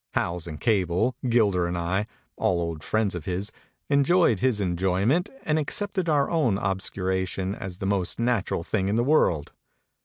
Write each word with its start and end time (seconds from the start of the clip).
Howells 0.15 0.47
and 0.47 0.59
Cable, 0.59 1.15
Gilder 1.29 1.67
and 1.67 1.77
I, 1.77 2.07
all 2.35 2.59
old 2.59 2.83
friends 2.83 3.13
of 3.13 3.25
his, 3.25 3.51
enjoyed 3.87 4.39
his 4.39 4.59
enjoyment 4.59 5.29
and 5.43 5.59
accepted 5.59 6.09
our 6.09 6.27
own 6.31 6.57
obscuration 6.57 7.53
as 7.53 7.77
the 7.77 7.85
most 7.85 8.19
nat 8.19 8.49
ural 8.49 8.63
thing 8.63 8.87
in 8.87 8.95
the 8.95 9.03
world. 9.03 9.53